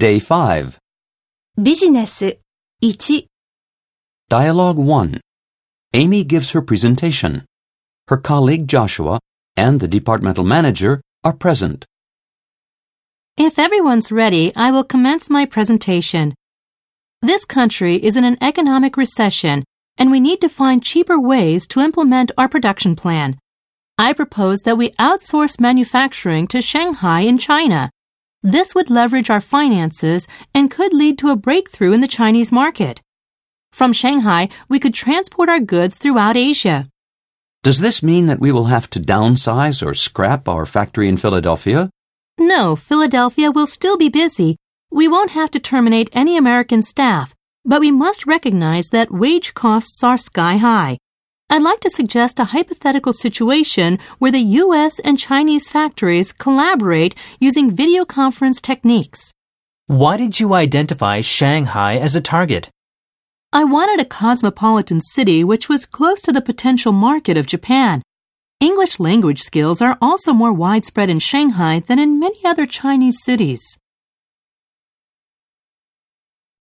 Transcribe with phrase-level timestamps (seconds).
[0.00, 0.76] Day 5.
[1.56, 2.38] ビジネス
[2.82, 3.28] 1
[4.28, 5.20] Dialogue 1.
[5.94, 7.46] Amy gives her presentation.
[8.08, 9.20] Her colleague Joshua
[9.56, 11.86] and the departmental manager are present.
[13.38, 16.34] If everyone's ready, I will commence my presentation.
[17.22, 19.64] This country is in an economic recession,
[19.96, 23.38] and we need to find cheaper ways to implement our production plan.
[23.96, 27.90] I propose that we outsource manufacturing to Shanghai in China.
[28.43, 32.99] This would leverage our finances and could lead to a breakthrough in the Chinese market.
[33.71, 36.87] From Shanghai, we could transport our goods throughout Asia.
[37.61, 41.91] Does this mean that we will have to downsize or scrap our factory in Philadelphia?
[42.39, 44.57] No, Philadelphia will still be busy.
[44.89, 50.03] We won't have to terminate any American staff, but we must recognize that wage costs
[50.03, 50.97] are sky high.
[51.53, 54.99] I'd like to suggest a hypothetical situation where the U.S.
[54.99, 59.33] and Chinese factories collaborate using video conference techniques.
[59.87, 62.69] Why did you identify Shanghai as a target?
[63.51, 68.01] I wanted a cosmopolitan city which was close to the potential market of Japan.
[68.61, 73.77] English language skills are also more widespread in Shanghai than in many other Chinese cities.